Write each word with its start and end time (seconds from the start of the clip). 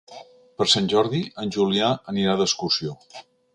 Per 0.61 0.65
Sant 0.71 0.87
Jordi 0.93 1.19
en 1.45 1.53
Julià 1.57 1.91
anirà 2.15 2.35
d'excursió. 2.43 2.99